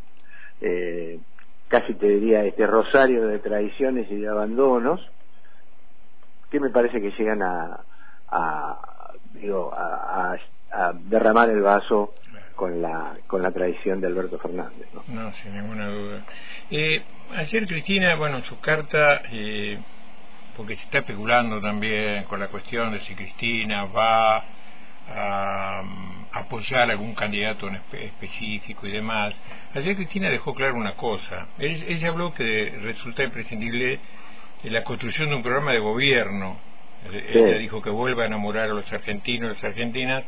eh, 0.62 1.20
casi 1.68 1.94
te 1.96 2.08
diría 2.08 2.44
este 2.44 2.66
rosario 2.66 3.28
de 3.28 3.40
tradiciones 3.40 4.10
y 4.12 4.16
de 4.16 4.28
abandonos 4.28 5.02
que 6.50 6.60
me 6.60 6.70
parece 6.70 7.02
que 7.02 7.12
llegan 7.12 7.42
a, 7.42 7.80
a 8.30 9.12
digo 9.34 9.74
a, 9.74 10.38
a, 10.72 10.94
derramar 10.94 11.50
el 11.50 11.62
vaso 11.62 12.14
con 12.56 12.82
la 12.82 13.16
con 13.28 13.42
la 13.42 13.52
tradición 13.52 14.00
de 14.02 14.08
Alberto 14.08 14.40
Fernández 14.40 14.88
no, 14.94 15.04
no 15.08 15.34
sin 15.44 15.54
ninguna 15.54 15.90
duda. 15.90 16.26
Eh, 16.72 17.04
ayer 17.36 17.68
Cristina 17.68 18.16
bueno 18.16 18.38
en 18.38 18.44
su 18.46 18.60
carta 18.60 19.22
eh, 19.32 19.80
porque 20.56 20.76
se 20.76 20.84
está 20.84 21.00
especulando 21.00 21.62
también 21.62 22.24
con 22.24 22.40
la 22.40 22.48
cuestión 22.48 22.92
de 22.92 23.02
si 23.02 23.14
Cristina 23.16 23.86
va 23.86 24.44
a, 25.10 25.84
apoyar 26.34 26.90
a 26.90 26.94
algún 26.94 27.16
candidato 27.16 27.68
en 27.68 27.76
específico 27.76 28.88
y 28.88 28.92
demás. 28.92 29.34
Ayer 29.74 29.96
Cristina 29.96 30.30
dejó 30.30 30.54
claro 30.54 30.76
una 30.76 30.94
cosa. 30.94 31.48
Ella, 31.58 32.10
habló 32.10 32.34
que 32.34 32.78
resulta 32.82 33.24
imprescindible 33.24 34.00
la 34.64 34.84
construcción 34.84 35.30
de 35.30 35.36
un 35.36 35.44
programa 35.44 35.72
de 35.72 35.80
gobierno. 35.80 36.58
Ella 37.12 37.58
dijo 37.58 37.82
que 37.82 37.90
vuelva 37.90 38.24
a 38.24 38.28
enamorar 38.28 38.70
a 38.70 38.74
los 38.74 38.92
argentinos 38.92 39.52
y 39.52 39.54
las 39.56 39.64
argentinas 39.64 40.26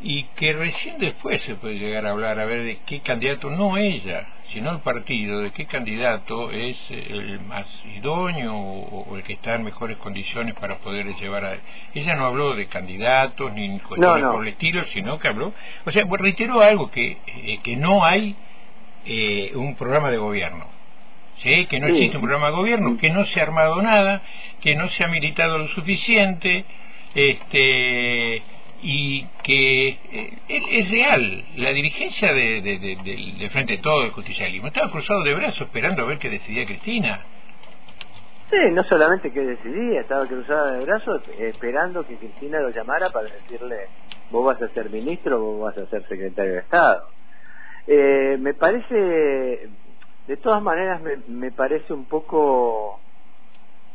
y 0.00 0.24
que 0.36 0.52
recién 0.52 0.98
después 0.98 1.40
se 1.42 1.54
puede 1.54 1.78
llegar 1.78 2.06
a 2.06 2.10
hablar 2.10 2.38
a 2.38 2.44
ver 2.44 2.62
de 2.62 2.78
qué 2.86 3.00
candidato, 3.00 3.50
no 3.50 3.76
ella, 3.78 4.26
sino 4.52 4.70
el 4.70 4.80
partido, 4.80 5.40
de 5.40 5.50
qué 5.52 5.66
candidato 5.66 6.50
es 6.50 6.76
el 6.90 7.40
más 7.40 7.66
idóneo 7.96 8.54
o, 8.56 9.16
el 9.16 9.22
que 9.22 9.34
está 9.34 9.54
en 9.54 9.64
mejores 9.64 9.96
condiciones 9.98 10.54
para 10.54 10.78
poder 10.78 11.06
llevar 11.16 11.44
a... 11.44 11.58
Ella 11.94 12.14
no 12.14 12.26
habló 12.26 12.54
de 12.54 12.66
candidatos 12.66 13.52
ni 13.52 13.78
cuestiones 13.80 14.24
por 14.24 14.42
el 14.42 14.48
estilo, 14.48 14.84
sino 14.92 15.18
que 15.18 15.28
habló... 15.28 15.52
O 15.84 15.90
sea, 15.90 16.04
reiteró 16.18 16.60
algo 16.60 16.90
que, 16.90 17.18
eh, 17.26 17.60
que 17.62 17.76
no 17.76 18.04
hay 18.04 18.36
eh, 19.04 19.52
un 19.54 19.74
programa 19.76 20.10
de 20.10 20.18
gobierno. 20.18 20.66
¿sí? 21.42 21.66
Que 21.66 21.78
no 21.78 21.88
existe 21.88 22.16
un 22.16 22.22
programa 22.22 22.48
de 22.48 22.56
gobierno, 22.56 22.98
que 22.98 23.10
no 23.10 23.24
se 23.26 23.40
ha 23.40 23.44
armado 23.44 23.80
nada, 23.82 24.22
que 24.60 24.74
no 24.74 24.88
se 24.90 25.04
ha 25.04 25.08
militado 25.08 25.58
lo 25.58 25.68
suficiente, 25.68 26.64
este 27.14 28.42
y 28.88 29.26
que 29.42 29.88
eh, 29.88 30.38
es 30.48 30.90
real. 30.92 31.44
La 31.56 31.72
dirigencia 31.72 32.32
de, 32.32 32.62
de, 32.62 33.50
Frente 33.50 33.78
de 33.78 33.82
Todo, 33.82 34.04
el 34.04 34.12
justicialismo, 34.12 34.68
estaba 34.68 34.92
cruzado 34.92 35.24
de 35.24 35.34
brazos 35.34 35.62
esperando 35.62 36.02
a 36.02 36.06
ver 36.06 36.18
qué 36.18 36.30
decidía 36.30 36.64
Cristina. 36.66 37.20
Sí, 38.48 38.56
no 38.70 38.84
solamente 38.84 39.32
que 39.32 39.40
decidía, 39.40 40.02
estaba 40.02 40.24
cruzada 40.26 40.74
de 40.74 40.84
brazos 40.84 41.20
esperando 41.36 42.06
que 42.06 42.14
Cristina 42.14 42.60
lo 42.60 42.70
llamara 42.70 43.10
para 43.10 43.28
decirle, 43.28 43.88
vos 44.30 44.46
vas 44.46 44.62
a 44.62 44.72
ser 44.72 44.88
ministro, 44.88 45.40
vos 45.40 45.62
vas 45.62 45.78
a 45.78 45.90
ser 45.90 46.06
secretario 46.06 46.52
de 46.52 46.58
Estado. 46.60 47.08
Eh, 47.88 48.36
me 48.38 48.54
parece, 48.54 49.68
de 50.28 50.36
todas 50.36 50.62
maneras, 50.62 51.02
me, 51.02 51.16
me 51.26 51.50
parece 51.50 51.92
un 51.92 52.04
poco, 52.04 53.00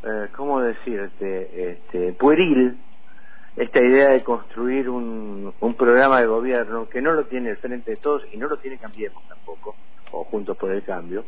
eh, 0.04 0.28
¿cómo 0.36 0.60
decirte?, 0.60 1.70
este, 1.70 2.12
pueril 2.12 2.76
esta 3.56 3.80
idea 3.80 4.10
de 4.10 4.22
construir 4.22 4.88
un, 4.88 5.52
un 5.60 5.74
programa 5.74 6.20
de 6.20 6.26
gobierno 6.26 6.88
que 6.88 7.02
no 7.02 7.12
lo 7.12 7.24
tiene 7.24 7.50
el 7.50 7.56
Frente 7.58 7.92
de 7.92 7.96
Todos 7.98 8.22
y 8.32 8.36
no 8.36 8.48
lo 8.48 8.56
tiene 8.58 8.78
Cambiemos 8.78 9.22
tampoco, 9.28 9.76
o 10.10 10.24
Juntos 10.24 10.56
por 10.56 10.70
el 10.70 10.82
Cambio. 10.82 11.24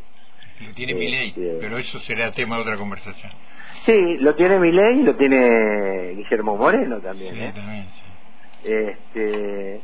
Lo 0.61 0.73
tiene 0.75 0.95
mi 0.95 1.11
ley, 1.11 1.29
este, 1.31 1.59
pero 1.61 1.79
eso 1.79 1.99
será 2.01 2.33
tema 2.33 2.57
de 2.57 2.63
otra 2.63 2.77
conversación. 2.77 3.33
Sí, 3.85 4.17
lo 4.21 4.35
tiene 4.35 4.59
mi 4.59 4.73
ley 4.73 5.01
y 5.01 5.03
lo 5.03 5.17
tiene 5.17 6.15
Guillermo 6.15 6.57
Moreno 6.57 7.01
también. 7.01 7.37
¿eh? 7.37 7.53
también 7.55 7.87
Este, 8.63 9.81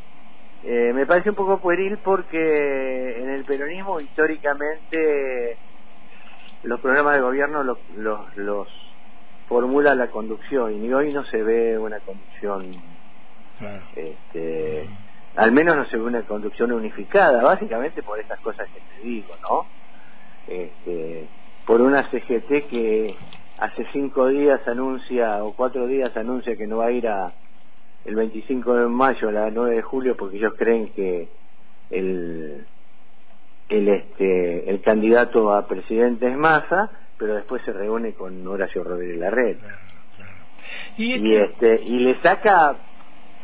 eh, 0.63 0.93
me 0.95 1.07
parece 1.07 1.31
un 1.31 1.37
poco 1.37 1.61
pueril 1.61 1.99
porque 1.99 3.17
en 3.19 3.31
el 3.31 3.45
peronismo 3.45 4.01
históricamente 4.01 5.57
los 6.63 6.81
programas 6.81 7.15
de 7.15 7.21
gobierno 7.21 7.63
los, 7.63 7.79
los, 7.97 8.37
los 8.37 8.69
formula 9.51 9.97
la 9.97 10.07
conducción 10.13 10.85
y 10.85 10.93
hoy 10.93 11.13
no 11.13 11.25
se 11.25 11.43
ve 11.43 11.77
una 11.77 11.99
conducción 11.99 12.73
este, 13.97 14.89
al 15.35 15.51
menos 15.51 15.77
no 15.77 15.85
se 15.87 15.97
ve 15.97 16.05
una 16.05 16.23
conducción 16.23 16.71
unificada 16.71 17.43
básicamente 17.43 18.01
por 18.05 18.21
estas 18.21 18.39
cosas 18.39 18.69
que 18.69 18.79
te 18.79 19.09
digo 19.09 19.35
no 19.43 19.67
este, 20.47 21.27
por 21.67 21.81
una 21.81 22.09
CGT 22.11 22.69
que 22.71 23.17
hace 23.59 23.87
cinco 23.93 24.29
días 24.29 24.61
anuncia 24.69 25.43
o 25.43 25.53
cuatro 25.53 25.89
días 25.89 26.17
anuncia 26.17 26.55
que 26.55 26.69
no 26.69 26.77
va 26.77 26.87
a 26.87 26.93
ir 26.93 27.09
a 27.09 27.33
el 28.05 28.15
25 28.15 28.75
de 28.75 28.87
mayo 28.87 29.31
a 29.31 29.33
la 29.33 29.51
9 29.51 29.75
de 29.75 29.83
julio 29.83 30.17
porque 30.17 30.37
ellos 30.37 30.55
creen 30.57 30.93
que 30.93 31.29
el 31.91 32.65
el 33.69 33.89
este 33.89 34.71
el 34.71 34.81
candidato 34.81 35.53
a 35.53 35.67
presidente 35.67 36.31
es 36.31 36.37
Massa 36.37 36.93
pero 37.21 37.35
después 37.35 37.63
se 37.67 37.73
reúne 37.73 38.15
con 38.15 38.45
Horacio 38.49 38.83
Rodríguez 38.83 39.19
Larreta. 39.19 39.79
Y, 40.97 41.37
este 41.37 41.83
y 41.85 41.99
le 41.99 42.21
saca 42.23 42.75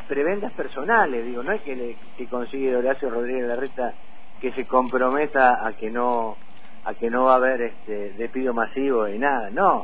prebendas 0.07 0.51
personales, 0.53 1.23
digo, 1.23 1.43
no 1.43 1.51
es 1.51 1.61
que, 1.61 1.75
le, 1.75 1.95
que 2.17 2.25
consigue 2.25 2.75
Horacio 2.75 3.09
Rodríguez 3.11 3.47
Larreta 3.47 3.93
que 4.41 4.51
se 4.53 4.65
comprometa 4.65 5.65
a 5.65 5.73
que 5.73 5.91
no 5.91 6.37
a 6.85 6.93
que 6.95 7.09
no 7.09 7.25
va 7.25 7.33
a 7.33 7.35
haber 7.35 7.61
este 7.61 8.13
despido 8.13 8.53
masivo 8.53 9.03
de 9.03 9.19
nada, 9.19 9.49
no, 9.51 9.83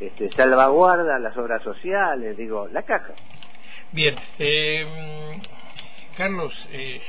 este 0.00 0.30
salvaguarda 0.30 1.18
las 1.18 1.36
obras 1.36 1.62
sociales, 1.62 2.36
digo, 2.36 2.68
la 2.68 2.82
caja. 2.82 3.12
Bien, 3.92 4.14
eh, 4.38 4.86
Carlos, 6.16 6.52
eh, 6.72 7.02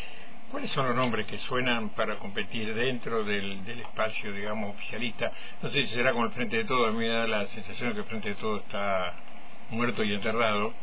¿Cuáles 0.52 0.70
son 0.72 0.88
los 0.88 0.96
nombres 0.96 1.26
que 1.26 1.40
suenan 1.40 1.90
para 1.90 2.18
competir 2.18 2.74
dentro 2.76 3.24
del, 3.24 3.68
espacio, 3.80 4.32
digamos, 4.32 4.76
oficialista? 4.76 5.32
No 5.62 5.70
sé 5.72 5.88
si 5.88 5.96
será 5.96 6.14
con 6.14 6.26
el 6.26 6.32
Frente 6.32 6.58
de 6.58 6.66
Todo, 6.66 6.86
a 6.86 6.92
mí 6.92 7.00
me 7.00 7.08
da 7.08 7.28
la 7.28 7.48
sensación 7.48 7.90
de 7.90 7.96
que 7.96 8.02
el 8.02 8.06
Frente 8.06 8.30
de 8.30 8.36
Todo 8.36 8.58
está 8.58 9.14
muerto 9.72 10.04
y 10.04 10.14
enterrado, 10.14 10.74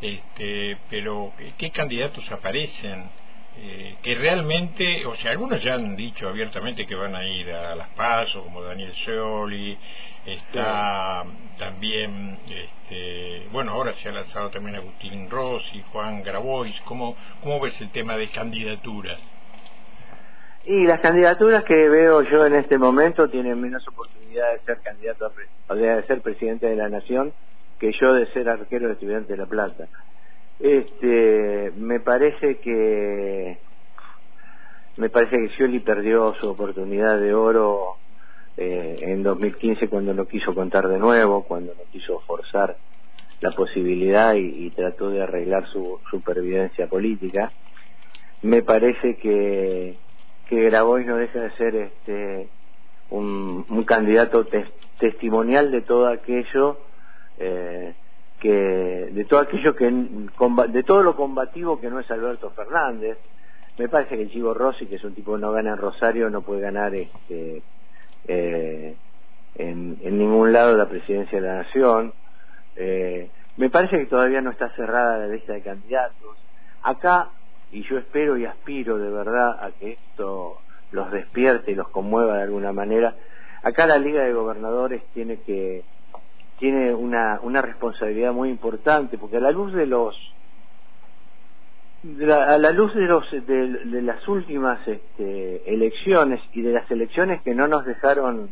este, 0.00 0.76
pero 0.90 1.32
¿qué 1.56 1.70
candidatos 1.70 2.30
aparecen? 2.32 3.21
Eh, 3.54 3.96
que 4.02 4.14
realmente, 4.14 5.04
o 5.06 5.14
sea, 5.16 5.32
algunos 5.32 5.62
ya 5.62 5.74
han 5.74 5.94
dicho 5.94 6.28
abiertamente 6.28 6.86
que 6.86 6.94
van 6.94 7.14
a 7.14 7.26
ir 7.26 7.50
a 7.50 7.76
las 7.76 7.88
PASO, 7.90 8.42
como 8.44 8.62
Daniel 8.62 8.92
Scioli, 8.94 9.78
está 10.24 11.24
también, 11.58 12.38
este, 12.48 13.46
bueno, 13.52 13.72
ahora 13.72 13.92
se 13.94 14.08
ha 14.08 14.12
lanzado 14.12 14.50
también 14.50 14.76
Agustín 14.76 15.28
Rossi, 15.28 15.82
Juan 15.92 16.22
Grabois, 16.22 16.80
¿cómo, 16.84 17.16
¿cómo 17.42 17.60
ves 17.60 17.78
el 17.80 17.90
tema 17.90 18.16
de 18.16 18.28
candidaturas? 18.30 19.20
Y 20.64 20.86
las 20.86 21.00
candidaturas 21.00 21.64
que 21.64 21.74
veo 21.74 22.22
yo 22.22 22.46
en 22.46 22.54
este 22.54 22.78
momento 22.78 23.28
tienen 23.28 23.60
menos 23.60 23.86
oportunidad 23.88 24.52
de 24.52 24.60
ser 24.60 24.80
candidato 24.80 25.32
a, 25.68 25.74
de 25.74 26.02
ser 26.04 26.20
presidente 26.20 26.66
de 26.66 26.76
la 26.76 26.88
nación 26.88 27.32
que 27.80 27.90
yo 28.00 28.14
de 28.14 28.26
ser 28.26 28.48
arquero 28.48 28.86
de 28.86 28.92
estudiante 28.92 29.32
de 29.32 29.38
La 29.38 29.46
Plata. 29.46 29.88
Este, 30.62 31.72
me 31.76 31.98
parece 31.98 32.60
que 32.60 33.58
me 34.96 35.10
parece 35.10 35.36
que 35.36 35.48
Scioli 35.48 35.80
perdió 35.80 36.34
su 36.34 36.48
oportunidad 36.48 37.18
de 37.18 37.34
oro 37.34 37.96
eh, 38.56 38.98
en 39.02 39.24
2015 39.24 39.88
cuando 39.88 40.14
no 40.14 40.26
quiso 40.26 40.54
contar 40.54 40.86
de 40.86 40.98
nuevo, 40.98 41.42
cuando 41.42 41.74
no 41.74 41.82
quiso 41.90 42.20
forzar 42.20 42.76
la 43.40 43.50
posibilidad 43.50 44.34
y, 44.34 44.70
trató 44.70 45.10
de 45.10 45.20
arreglar 45.20 45.66
su 45.66 46.00
supervivencia 46.08 46.86
política. 46.86 47.52
Me 48.42 48.62
parece 48.62 49.16
que, 49.16 49.98
que 50.46 50.62
Grabois 50.66 51.04
no 51.08 51.16
deja 51.16 51.40
de 51.40 51.50
ser 51.56 51.74
este 51.74 52.50
un, 53.08 53.66
un 53.68 53.82
candidato 53.82 54.46
testimonial 55.00 55.72
de 55.72 55.82
todo 55.82 56.06
aquello 56.06 56.78
eh, 57.38 57.96
que 58.42 59.10
de 59.12 59.24
todo 59.24 59.38
aquello 59.38 59.76
que 59.76 59.88
de 59.88 60.82
todo 60.82 61.02
lo 61.04 61.14
combativo 61.14 61.80
que 61.80 61.88
no 61.88 62.00
es 62.00 62.10
Alberto 62.10 62.50
Fernández 62.50 63.16
me 63.78 63.88
parece 63.88 64.16
que 64.16 64.22
el 64.22 64.32
Chivo 64.32 64.52
Rossi 64.52 64.86
que 64.86 64.96
es 64.96 65.04
un 65.04 65.14
tipo 65.14 65.36
que 65.36 65.40
no 65.40 65.52
gana 65.52 65.70
en 65.70 65.76
Rosario 65.76 66.28
no 66.28 66.42
puede 66.42 66.62
ganar 66.62 66.92
este 66.92 67.62
eh, 68.26 68.96
en, 69.54 69.98
en, 70.02 70.18
ningún 70.18 70.52
lado 70.52 70.76
la 70.76 70.88
presidencia 70.88 71.40
de 71.40 71.46
la 71.46 71.56
nación. 71.56 72.12
Eh, 72.76 73.28
me 73.56 73.68
parece 73.68 73.98
que 73.98 74.06
todavía 74.06 74.40
no 74.40 74.50
está 74.50 74.70
cerrada 74.70 75.18
la 75.18 75.26
lista 75.26 75.52
de 75.52 75.62
candidatos. 75.62 76.36
Acá, 76.82 77.28
y 77.70 77.82
yo 77.82 77.98
espero 77.98 78.36
y 78.38 78.46
aspiro 78.46 78.98
de 78.98 79.10
verdad 79.10 79.62
a 79.62 79.70
que 79.72 79.92
esto 79.92 80.58
los 80.90 81.10
despierte 81.10 81.72
y 81.72 81.74
los 81.74 81.88
conmueva 81.88 82.36
de 82.36 82.42
alguna 82.44 82.72
manera, 82.72 83.14
acá 83.62 83.86
la 83.86 83.98
Liga 83.98 84.22
de 84.22 84.32
Gobernadores 84.32 85.02
tiene 85.14 85.40
que 85.40 85.82
tiene 86.62 86.94
una, 86.94 87.40
una 87.42 87.60
responsabilidad 87.60 88.32
muy 88.32 88.48
importante, 88.48 89.18
porque 89.18 89.38
a 89.38 89.40
la 89.40 89.50
luz 89.50 89.72
de 89.72 89.84
los 89.84 90.14
a 92.04 92.56
la 92.56 92.70
luz 92.70 92.94
de, 92.94 93.00
los, 93.00 93.28
de, 93.32 94.02
las 94.02 94.28
últimas 94.28 94.78
este, 94.86 95.68
elecciones 95.72 96.40
y 96.52 96.62
de 96.62 96.70
las 96.70 96.88
elecciones 96.88 97.42
que 97.42 97.52
no 97.52 97.66
nos 97.66 97.84
dejaron 97.84 98.50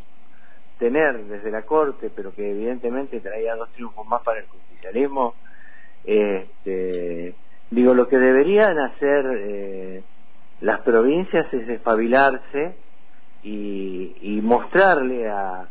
tener 0.80 1.24
desde 1.26 1.52
la 1.52 1.62
Corte, 1.62 2.10
pero 2.14 2.34
que 2.34 2.50
evidentemente 2.50 3.20
traía 3.20 3.54
dos 3.54 3.68
triunfos 3.74 4.04
más 4.08 4.22
para 4.22 4.40
el 4.40 4.46
justicialismo, 4.46 5.36
Este, 6.02 7.34
digo, 7.70 7.94
lo 7.94 8.08
que 8.08 8.18
deberían 8.18 8.76
hacer 8.76 9.24
eh, 9.38 10.02
las 10.62 10.80
provincias 10.80 11.46
es 11.54 11.68
espabilarse 11.68 12.74
y, 13.44 14.16
y 14.20 14.40
mostrarle 14.42 15.28
a, 15.28 15.68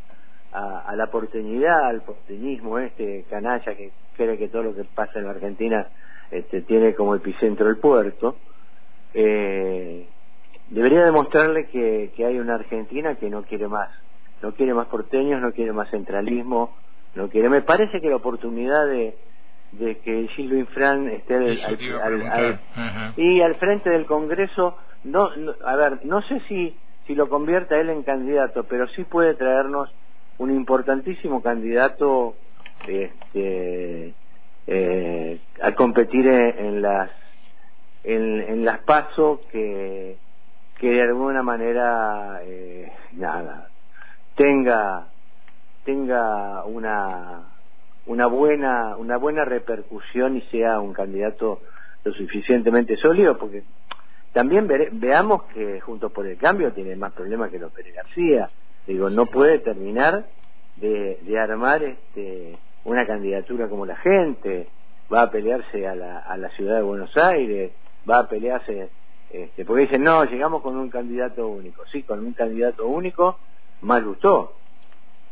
a, 0.51 0.95
la 0.95 1.07
porteñidad, 1.07 1.85
al 1.85 2.01
porteñismo 2.01 2.79
este 2.79 3.25
canalla 3.29 3.75
que 3.75 3.91
cree 4.15 4.37
que 4.37 4.49
todo 4.49 4.63
lo 4.63 4.75
que 4.75 4.83
pasa 4.83 5.19
en 5.19 5.25
la 5.25 5.31
Argentina 5.31 5.87
este, 6.31 6.61
tiene 6.61 6.95
como 6.95 7.15
epicentro 7.15 7.69
el 7.69 7.77
puerto, 7.77 8.37
eh, 9.13 10.07
debería 10.69 11.03
demostrarle 11.03 11.67
que, 11.67 12.11
que 12.15 12.25
hay 12.25 12.39
una 12.39 12.55
Argentina 12.55 13.15
que 13.15 13.29
no 13.29 13.43
quiere 13.43 13.67
más, 13.67 13.89
no 14.41 14.53
quiere 14.53 14.73
más 14.73 14.87
porteños, 14.87 15.41
no 15.41 15.51
quiere 15.51 15.71
más 15.71 15.89
centralismo, 15.89 16.75
no 17.15 17.29
quiere. 17.29 17.49
Me 17.49 17.61
parece 17.61 18.01
que 18.01 18.09
la 18.09 18.17
oportunidad 18.17 18.85
de, 18.87 19.15
de 19.73 19.97
que 19.99 20.27
Gildo 20.35 20.55
Infran 20.55 21.09
esté 21.09 21.35
al, 21.35 22.59
y 23.17 23.41
al 23.41 23.55
frente 23.55 23.89
del 23.89 24.05
Congreso, 24.05 24.77
no, 25.03 25.29
a 25.65 25.75
ver, 25.75 26.05
no 26.05 26.21
sé 26.23 26.39
si 26.47 26.75
si 27.09 27.15
lo 27.15 27.27
convierte 27.27 27.73
a 27.73 27.79
él 27.79 27.89
en 27.89 28.03
candidato, 28.03 28.65
pero 28.65 28.87
sí 28.89 29.03
puede 29.03 29.33
traernos 29.33 29.89
un 30.39 30.51
importantísimo 30.51 31.41
candidato 31.41 32.35
este, 32.87 34.13
eh, 34.67 35.39
a 35.61 35.71
competir 35.73 36.27
en, 36.27 36.81
las 36.81 37.11
en, 38.03 38.41
en 38.41 38.65
las 38.65 38.79
pasos 38.79 39.41
que 39.51 40.17
que 40.79 40.89
de 40.89 41.01
alguna 41.01 41.43
manera 41.43 42.39
eh, 42.43 42.89
nada 43.13 43.67
tenga 44.35 45.07
tenga 45.83 46.63
una 46.63 47.41
una 48.05 48.27
buena 48.27 48.95
una 48.95 49.17
buena 49.17 49.43
repercusión 49.43 50.37
y 50.37 50.41
sea 50.43 50.79
un 50.79 50.93
candidato 50.93 51.59
lo 52.05 52.13
suficientemente 52.13 52.95
sólido 52.95 53.37
porque 53.37 53.63
también 54.31 54.67
veamos 54.93 55.43
que 55.53 55.81
junto 55.81 56.11
por 56.11 56.25
el 56.25 56.37
cambio 56.37 56.71
tiene 56.71 56.95
más 56.95 57.11
problemas 57.11 57.51
que 57.51 57.59
los 57.59 57.73
Pérez 57.73 57.93
García 57.93 58.49
digo 58.93 59.09
no 59.09 59.25
puede 59.25 59.59
terminar 59.59 60.27
de, 60.75 61.19
de 61.21 61.39
armar 61.39 61.83
este 61.83 62.59
una 62.83 63.05
candidatura 63.05 63.67
como 63.67 63.85
la 63.85 63.97
gente. 63.97 64.69
Va 65.11 65.23
a 65.23 65.31
pelearse 65.31 65.87
a 65.87 65.95
la, 65.95 66.19
a 66.19 66.37
la 66.37 66.49
ciudad 66.49 66.75
de 66.75 66.83
Buenos 66.83 67.15
Aires 67.17 67.71
va 68.09 68.19
a 68.19 68.29
pelearse 68.29 68.91
este, 69.29 69.65
porque 69.65 69.83
dicen 69.83 70.03
no 70.03 70.23
llegamos 70.25 70.61
con 70.61 70.77
un 70.77 70.89
candidato 70.89 71.47
único 71.47 71.83
sí 71.91 72.03
con 72.03 72.19
un 72.19 72.33
candidato 72.33 72.87
único 72.87 73.39
más 73.81 74.03
gustó 74.03 74.55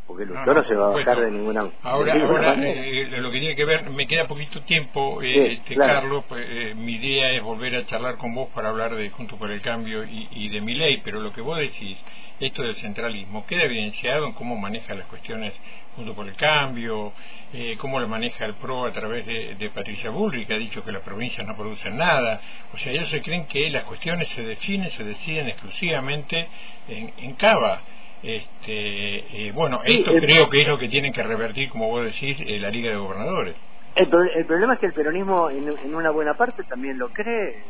porque 0.05 0.23
el 0.23 0.33
no, 0.33 0.45
no, 0.45 0.63
se 0.63 0.75
va 0.75 0.87
a 0.87 0.95
bajar 0.95 1.19
de 1.19 1.31
ninguna 1.31 1.69
ahora, 1.81 2.13
ahora 2.13 2.53
eh, 2.53 3.09
lo 3.19 3.29
que 3.31 3.39
tiene 3.39 3.55
que 3.55 3.65
ver 3.65 3.89
me 3.89 4.07
queda 4.07 4.27
poquito 4.27 4.61
tiempo 4.61 5.21
eh, 5.21 5.53
este, 5.53 5.75
Carlos 5.75 6.25
pues, 6.29 6.45
eh, 6.47 6.73
mi 6.75 6.93
idea 6.93 7.31
es 7.31 7.43
volver 7.43 7.75
a 7.75 7.85
charlar 7.87 8.17
con 8.17 8.33
vos 8.33 8.49
para 8.53 8.69
hablar 8.69 8.95
de 8.95 9.09
Junto 9.09 9.37
por 9.37 9.51
el 9.51 9.61
Cambio 9.61 10.03
y, 10.05 10.27
y 10.31 10.49
de 10.49 10.61
mi 10.61 10.75
ley 10.75 11.01
pero 11.03 11.19
lo 11.19 11.33
que 11.33 11.41
vos 11.41 11.57
decís 11.57 11.97
esto 12.39 12.63
del 12.63 12.75
centralismo 12.75 13.45
queda 13.45 13.63
evidenciado 13.63 14.25
en 14.25 14.33
cómo 14.33 14.55
maneja 14.55 14.93
las 14.93 15.07
cuestiones 15.07 15.53
Junto 15.97 16.13
por 16.13 16.27
el 16.27 16.35
Cambio, 16.35 17.11
eh, 17.51 17.75
cómo 17.79 17.99
lo 17.99 18.07
maneja 18.07 18.45
el 18.45 18.53
PRO 18.53 18.85
a 18.85 18.91
través 18.91 19.25
de, 19.25 19.55
de, 19.55 19.69
Patricia 19.71 20.11
Bullrich, 20.11 20.45
que 20.45 20.53
ha 20.53 20.57
dicho 20.57 20.83
que 20.83 20.91
las 20.91 21.01
provincias 21.01 21.45
no 21.47 21.55
producen 21.55 21.97
nada. 21.97 22.39
O 22.71 22.77
sea, 22.77 22.91
ellos 22.91 23.09
se 23.09 23.19
creen 23.23 23.47
que 23.47 23.67
las 23.71 23.83
cuestiones 23.85 24.29
se 24.29 24.43
definen, 24.43 24.91
se 24.91 25.03
deciden 25.03 25.47
exclusivamente 25.47 26.47
en, 26.87 27.13
en 27.17 27.33
Cava. 27.33 27.81
Este, 28.21 29.47
eh, 29.47 29.51
bueno, 29.55 29.81
esto 29.85 30.11
creo 30.19 30.47
que 30.49 30.61
es 30.61 30.67
lo 30.67 30.77
que 30.77 30.87
tienen 30.87 31.11
que 31.11 31.23
revertir, 31.23 31.69
como 31.69 31.87
vos 31.87 32.05
decís, 32.05 32.37
eh, 32.41 32.59
la 32.59 32.69
Liga 32.69 32.91
de 32.91 32.97
Gobernadores. 32.97 33.55
El, 33.95 34.07
el, 34.35 34.45
problema 34.45 34.75
es 34.75 34.79
que 34.79 34.85
el 34.85 34.93
peronismo 34.93 35.49
en, 35.49 35.67
en 35.83 35.95
una 35.95 36.11
buena 36.11 36.35
parte 36.35 36.61
también 36.65 36.99
lo 36.99 37.09
cree. 37.09 37.63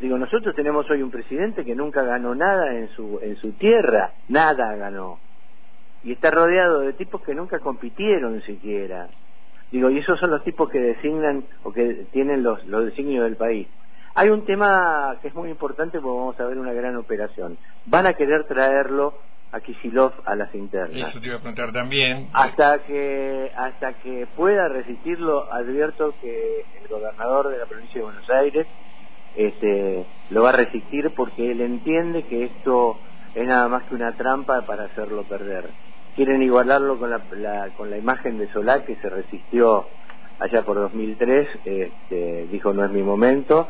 Digo, 0.00 0.18
nosotros 0.18 0.54
tenemos 0.54 0.88
hoy 0.90 1.02
un 1.02 1.10
presidente 1.10 1.64
que 1.64 1.74
nunca 1.74 2.02
ganó 2.02 2.34
nada 2.34 2.74
en 2.74 2.88
su 2.90 3.20
en 3.22 3.36
su 3.36 3.52
tierra, 3.52 4.12
nada 4.28 4.74
ganó. 4.76 5.18
Y 6.02 6.12
está 6.12 6.30
rodeado 6.30 6.80
de 6.80 6.92
tipos 6.92 7.22
que 7.22 7.34
nunca 7.34 7.60
compitieron 7.60 8.42
siquiera. 8.42 9.08
Digo, 9.70 9.90
y 9.90 9.98
esos 9.98 10.20
son 10.20 10.30
los 10.30 10.44
tipos 10.44 10.68
que 10.70 10.78
designan 10.78 11.44
o 11.62 11.72
que 11.72 12.06
tienen 12.12 12.42
los, 12.42 12.64
los 12.66 12.84
designios 12.84 13.24
del 13.24 13.36
país. 13.36 13.66
Hay 14.14 14.28
un 14.28 14.44
tema 14.44 15.16
que 15.20 15.28
es 15.28 15.34
muy 15.34 15.50
importante 15.50 15.98
porque 16.00 16.18
vamos 16.18 16.38
a 16.38 16.44
ver 16.46 16.58
una 16.58 16.72
gran 16.72 16.96
operación. 16.96 17.56
Van 17.86 18.06
a 18.06 18.14
querer 18.14 18.44
traerlo 18.44 19.18
a 19.50 19.60
Kisilov 19.60 20.12
a 20.24 20.36
las 20.36 20.54
internas. 20.54 21.10
Eso 21.10 21.20
te 21.20 21.26
iba 21.26 21.36
a 21.36 21.40
preguntar 21.40 21.72
también. 21.72 22.28
Hasta 22.32 22.78
que, 22.80 23.50
hasta 23.56 23.94
que 23.94 24.26
pueda 24.36 24.68
resistirlo, 24.68 25.52
advierto 25.52 26.14
que 26.20 26.64
el 26.80 26.88
gobernador 26.88 27.48
de 27.48 27.58
la 27.58 27.66
provincia 27.66 28.00
de 28.00 28.04
Buenos 28.04 28.30
Aires 28.30 28.66
este, 29.36 30.06
lo 30.30 30.42
va 30.42 30.50
a 30.50 30.56
resistir 30.56 31.12
porque 31.14 31.50
él 31.50 31.60
entiende 31.60 32.24
que 32.24 32.44
esto 32.44 32.98
es 33.34 33.46
nada 33.46 33.68
más 33.68 33.84
que 33.84 33.94
una 33.94 34.12
trampa 34.12 34.62
para 34.62 34.84
hacerlo 34.84 35.24
perder. 35.24 35.70
Quieren 36.14 36.42
igualarlo 36.42 36.98
con 36.98 37.10
la, 37.10 37.20
con 37.76 37.90
la 37.90 37.98
imagen 37.98 38.38
de 38.38 38.48
Solá 38.52 38.84
que 38.84 38.96
se 38.96 39.08
resistió 39.08 39.86
allá 40.38 40.62
por 40.62 40.76
2003, 40.76 41.48
este, 41.64 42.46
dijo 42.50 42.72
no 42.72 42.84
es 42.84 42.90
mi 42.90 43.02
momento, 43.02 43.68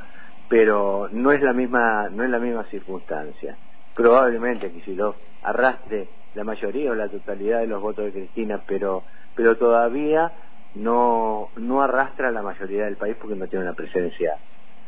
pero 0.48 1.08
no 1.12 1.32
es 1.32 1.40
la 1.42 1.52
misma 1.52 2.08
no 2.10 2.24
es 2.24 2.30
la 2.30 2.38
misma 2.38 2.64
circunstancia. 2.64 3.56
Probablemente 3.94 4.70
que 4.72 4.80
si 4.82 4.94
lo 4.94 5.14
arrastre 5.42 6.08
la 6.34 6.44
mayoría 6.44 6.90
o 6.90 6.94
la 6.94 7.08
totalidad 7.08 7.60
de 7.60 7.66
los 7.66 7.80
votos 7.80 8.06
de 8.06 8.12
Cristina, 8.12 8.62
pero 8.66 9.04
pero 9.34 9.56
todavía 9.56 10.32
no 10.74 11.48
no 11.56 11.82
arrastra 11.82 12.30
la 12.30 12.42
mayoría 12.42 12.84
del 12.84 12.96
país 12.96 13.16
porque 13.18 13.36
no 13.36 13.46
tiene 13.46 13.64
una 13.64 13.74
presencia 13.74 14.36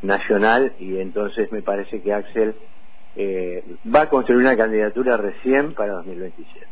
nacional 0.03 0.73
y 0.79 0.99
entonces 0.99 1.51
me 1.53 1.63
parece 1.63 2.03
que 2.03 2.13
Axel 2.13 2.55
eh, 3.17 3.65
va 3.95 4.03
a 4.03 4.09
construir 4.09 4.41
una 4.41 4.57
candidatura 4.57 5.17
recién 5.17 5.75
para 5.75 5.93
2027. 5.95 6.67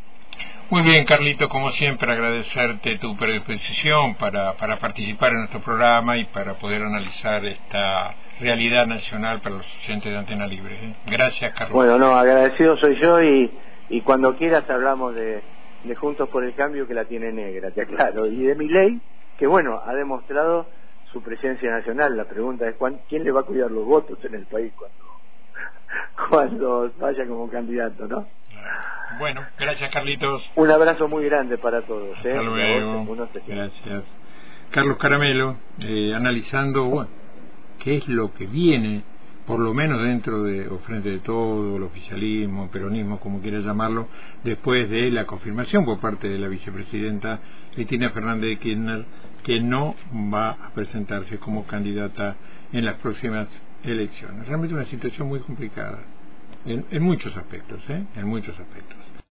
Muy 0.71 0.83
bien, 0.83 1.05
Carlito, 1.05 1.49
como 1.49 1.71
siempre, 1.73 2.11
agradecerte 2.11 2.99
tu 2.99 3.17
predisposición 3.17 4.15
para, 4.15 4.55
para 4.55 4.79
participar 4.79 5.33
en 5.33 5.39
nuestro 5.41 5.61
programa 5.61 6.17
y 6.17 6.25
para 6.27 6.55
poder 6.55 6.83
analizar 6.83 7.45
esta 7.45 8.15
realidad 8.41 8.87
nacional 8.87 9.41
para 9.41 9.57
los 9.57 9.67
oyentes 9.85 10.11
de 10.11 10.19
Antena 10.19 10.47
Libre. 10.47 10.75
¿eh? 10.75 10.95
Gracias, 11.07 11.53
Carlos. 11.53 11.73
Bueno, 11.73 11.99
no, 11.99 12.17
agradecido 12.17 12.77
soy 12.79 12.99
yo 13.01 13.23
y, 13.23 13.51
y 13.91 14.01
cuando 14.01 14.37
quieras 14.37 14.69
hablamos 14.69 15.15
de, 15.15 15.43
de 15.85 15.95
Juntos 15.95 16.29
por 16.31 16.45
el 16.45 16.55
Cambio 16.55 16.89
que 16.89 16.95
la 16.95 17.05
tiene 17.05 17.31
negra, 17.31 17.71
te 17.71 17.83
aclaro, 17.83 18.27
y 18.27 18.43
de 18.43 18.55
mi 18.55 18.69
ley, 18.69 19.01
que 19.39 19.47
bueno, 19.47 19.81
ha 19.85 19.95
demostrado 19.95 20.67
su 21.15 21.23
presencia 21.23 21.71
nacional. 21.71 22.17
La 22.17 22.25
pregunta 22.25 22.69
es 22.69 22.75
quién 23.09 23.23
le 23.25 23.31
va 23.31 23.41
a 23.41 23.45
cuidar 23.45 23.71
los 23.71 23.87
votos 23.87 24.19
en 24.25 24.35
el 24.35 24.45
país 24.47 24.73
cuando, 24.77 26.29
cuando 26.29 26.93
vaya 26.99 27.27
como 27.27 27.49
candidato, 27.49 28.07
¿no? 28.07 28.27
Bueno, 29.19 29.43
gracias 29.59 29.93
Carlitos. 29.93 30.43
Un 30.57 30.71
abrazo 30.71 31.07
muy 31.07 31.25
grande 31.27 31.57
para 31.57 31.83
todos. 31.83 32.17
¿eh? 32.25 32.33
Hasta 32.33 32.43
luego. 32.43 33.17
Gracias. 33.47 34.03
Carlos 34.71 34.97
Caramelo, 34.99 35.57
eh, 35.79 36.13
analizando 36.15 36.85
bueno, 36.85 37.11
qué 37.79 37.99
es 37.99 38.09
lo 38.09 38.35
que 38.35 38.47
viene, 38.47 39.05
por 39.47 39.61
lo 39.61 39.75
menos 39.75 40.03
dentro 40.03 40.43
de, 40.43 40.69
o 40.69 40.79
frente 40.79 41.11
de 41.11 41.19
todo, 41.19 41.77
el 41.77 41.83
oficialismo, 41.83 42.71
peronismo, 42.71 43.21
como 43.21 43.41
quiera 43.41 43.61
llamarlo, 43.61 44.09
después 44.43 44.89
de 44.89 45.11
la 45.11 45.27
confirmación 45.27 45.85
por 45.85 46.01
parte 46.01 46.29
de 46.29 46.39
la 46.39 46.49
vicepresidenta 46.49 47.41
Cristina 47.75 48.11
Fernández 48.11 48.51
de 48.51 48.59
Kirchner 48.59 49.05
que 49.43 49.61
no 49.61 49.95
va 50.33 50.53
a 50.53 50.71
presentarse 50.75 51.39
como 51.39 51.67
candidata 51.67 52.37
en 52.73 52.85
las 52.85 52.97
próximas 52.97 53.49
elecciones. 53.83 54.47
Realmente 54.49 54.75
una 54.75 54.87
situación 54.87 55.29
muy 55.29 55.41
complicada 55.41 55.99
en, 56.65 56.87
en 56.91 57.03
muchos 57.03 57.37
aspectos, 57.37 57.81
¿eh? 57.91 58.03
en 58.17 58.27
muchos 58.27 58.59
aspectos. 58.59 59.14